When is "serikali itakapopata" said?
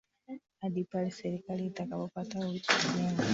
1.11-2.37